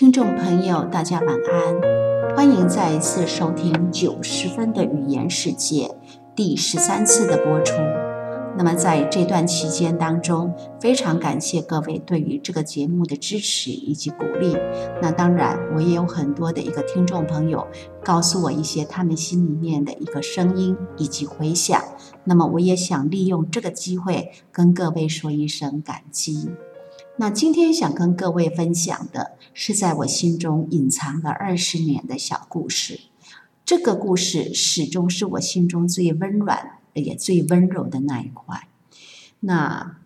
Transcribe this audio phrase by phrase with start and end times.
[0.00, 5.94] 听众朋友，大家晚安，欢迎再一次收听九十分的语言世界
[6.34, 7.74] 第十三次的播出。
[8.56, 14.56] 那么在这段期间当中，非常感谢各位对于这个节目的支持以及鼓励。
[15.02, 17.66] 那当然，我也有很多的一个听众朋友
[18.02, 21.78] 告诉我一些他们心里面的一个声音以及回响。
[22.24, 26.48] 那么我也想利用这个机会跟各位说一声感激。
[27.20, 32.98] 那今天想跟各位分享的是在我心中隐藏了二十年的小故事。
[33.62, 36.78] 这个故事始终是我心中最温暖。
[36.94, 38.68] 也最温柔的那一块。
[39.40, 39.98] 那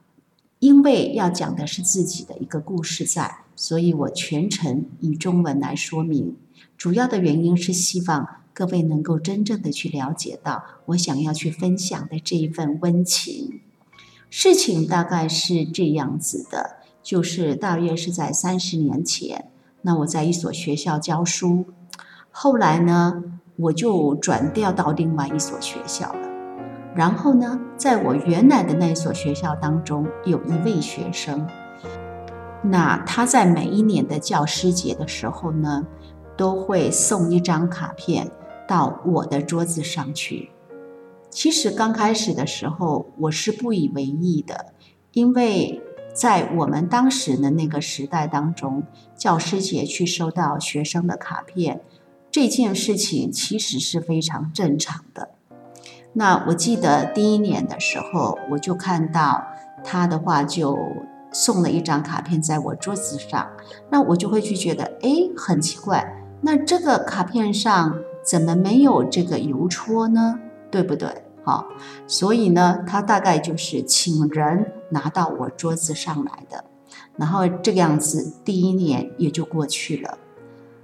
[0.59, 6.37] 因为要讲的是自己的一个故事在，所以我全程以中文来说明。
[6.77, 13.61] 主要的原因是希望各位能够真正的去了解到我想要去分享的这一份温情。
[14.29, 19.51] 事情大概是这样子的，就是大约是在三十年前，
[19.83, 21.67] 那我在一所学校教书，
[22.31, 23.23] 后来呢，
[23.57, 26.29] 我就转调到另外一所学校了。
[26.97, 31.47] 然后呢，在我原来的那所学校当中，有一位学生，
[32.63, 35.87] 那他在每一年的教师节的时候呢，
[36.39, 38.31] 都会送一张卡片
[38.67, 40.51] 到我的桌子上去。
[41.29, 44.73] 其实刚开始的时候，我是不以为意的，
[45.13, 45.83] 因为
[46.15, 48.85] 在我们当时的那个时代当中，
[49.17, 51.81] 教师节去收到学生的卡片
[52.31, 55.31] 这件事情，其实是非常正常的。
[56.13, 59.45] 那我记得第一年的时候，我就看到
[59.83, 60.79] 他的话，就
[61.33, 63.51] 送了一张卡片在我桌子上。
[63.91, 70.39] 那我就会去觉得，哎，很奇怪，那这个卡片上怎么没有这个邮戳呢？
[70.71, 71.24] 对不对？
[71.45, 71.69] 好，
[72.07, 76.65] 所以呢，他大概就是请人拿到我桌子上来的，
[77.17, 80.19] 然后这个样子，第一年也就过去了。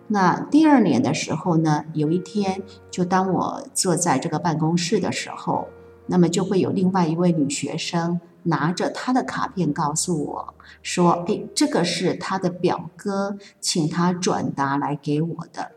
[0.08, 5.68] 那第二年的时候呢，有一天，就当我坐在这个办公室的时候，
[6.06, 15.70] 那么就会有另外一位女学生拿着她的卡片告诉我说：“哎，这个是她的表哥，请他转达来给我的。”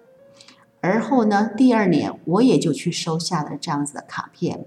[0.81, 4.65] 而后呢，第二年我也就去收下了这样子的卡片。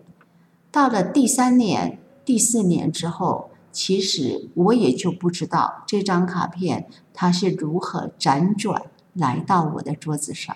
[0.77, 8.83] 到了第三年、第四年之后，其实我也就不知道这张卡片它是如何辗转。
[9.15, 10.55] 来到我的桌子上，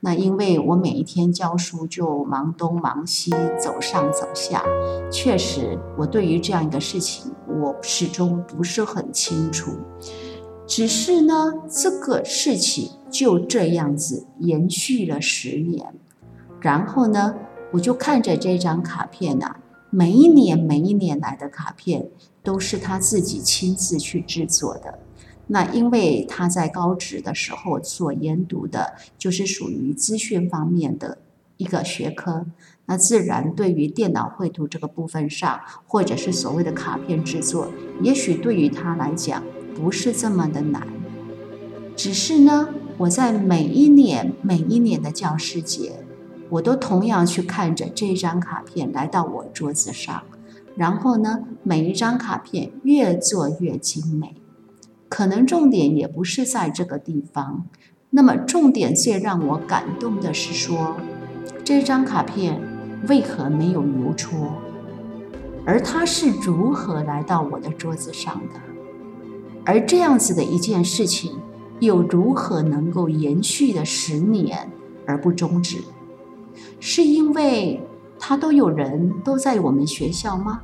[0.00, 4.64] 那因为我每一天教书就忙东忙西，走上走下，
[5.12, 9.70] 确实我对于这样一个事情，我始终不是很清楚。
[10.66, 15.94] 只是呢，这个事情就这样子延续了十年，
[16.60, 17.36] 然后呢，
[17.72, 19.56] 我就看着这张卡片呐，
[19.90, 22.08] 每一年每一年来的卡片
[22.42, 24.98] 都是他自己亲自去制作的。
[25.48, 31.18] 那因为他在高职的时候所研读的就是属于资讯方面的
[31.56, 32.46] 一个学科，
[32.86, 37.68] 那自然对于电脑绘图这个部分上，或者是所谓的卡片制作，
[38.02, 39.42] 也许对于他来讲
[39.74, 40.86] 不是这么的难。
[41.94, 46.04] 只是呢，我在每一年每一年的教师节，
[46.50, 50.22] 我都同样去看着这张卡片来到我桌子上，
[50.76, 54.36] 然后呢，每一张卡片越做越精美。
[55.08, 57.66] 可能重点也不是在这个地方，
[58.10, 60.96] 那么重点最让我感动的是说，
[61.64, 62.60] 这张卡片
[63.08, 64.52] 为何没有邮戳，
[65.64, 68.60] 而它是如何来到我的桌子上的，
[69.64, 71.38] 而这样子的一件事情
[71.80, 74.70] 又如何能够延续的十年
[75.06, 75.78] 而不终止？
[76.80, 77.80] 是因为
[78.18, 80.60] 他都有人都在我们学校吗？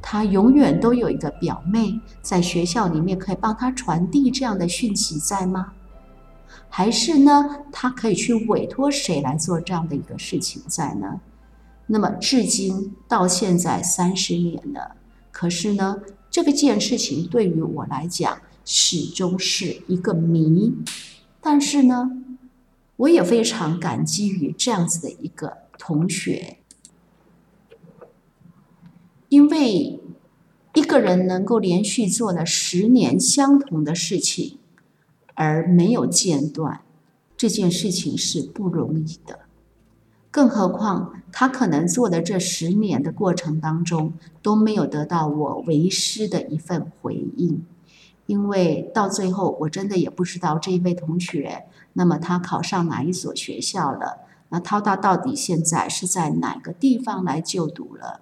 [0.00, 5.72] 他永远都有一个表妹在学校里面可以帮他传递这样的讯息，在吗？
[6.68, 11.20] 还是呢，他可以去委托谁来做这样的一个事情在呢？
[11.86, 14.96] 那么至今到现在三十年了，
[15.30, 16.00] 可是呢，
[16.30, 20.74] 这个件事情对于我来讲始终是一个谜。
[21.40, 22.10] 但是呢，
[22.96, 26.58] 我也非常感激于这样子的一个同学。
[29.28, 30.00] 因为
[30.74, 34.58] 一个人能够连续做了十年相同的事情，
[35.34, 36.82] 而没有间断，
[37.36, 39.40] 这件事情是不容易的。
[40.30, 47.64] 更何况他可能做的这十年的过程当中都没有得到我为师的一份回应，
[48.26, 54.20] 因为到最后我真的也不知道这一位同学，那么他考上哪一所学校了？
[54.50, 58.20] 那涛大到底现在是在哪个地方来就读了？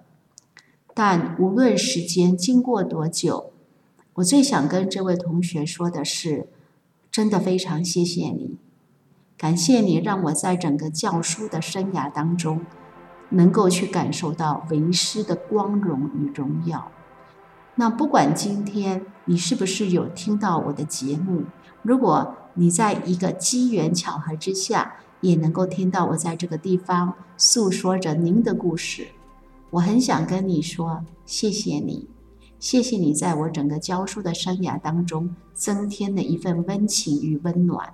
[0.95, 3.51] 但无论时间经过多久，
[4.15, 6.47] 我最想跟这位同学说的是：
[7.11, 8.57] 真的非常谢谢你，
[9.37, 12.65] 感谢你让我在整个教书的生涯当中，
[13.29, 16.91] 能够去感受到为师的光荣与荣耀。
[17.75, 21.43] 那不管今天你是不是有听到我的节目，
[21.81, 29.07] 如果你在一个机缘巧合之下，也能够听到我在这个地方诉说着您的故事，
[29.71, 32.07] 我很想跟你说，谢谢你。
[32.59, 37.93] 谢谢你在我整个教书的生涯当中增添的一份温情与温暖，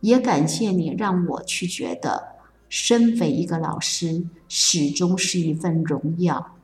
[0.00, 2.34] 也感谢你让我去觉得
[2.68, 6.56] 身为一个老师始终是一份荣耀。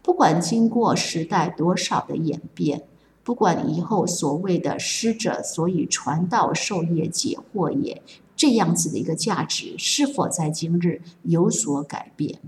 [0.00, 2.84] 不管经过时代多少的演变，
[3.28, 8.00] 不管以后所谓的师者所以传道授业解惑也
[8.34, 12.40] 这样子的一个价值是否在今日有所改变，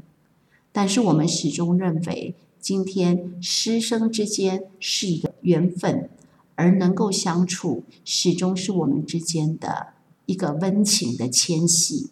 [0.72, 2.34] 但是我们始终认为。
[2.58, 6.08] 今天师生之间是一个缘分，
[6.54, 9.88] 而能够相处，始终是我们之间的
[10.24, 12.10] 一个温情的牵系。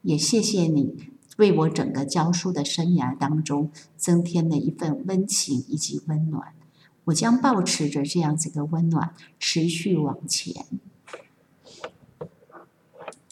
[0.00, 0.96] 也谢谢你
[1.36, 6.52] 为我整个教书的生涯当中增添了一份温情以及温暖。
[7.06, 10.64] 我将保持着这样子的温暖，持续往前。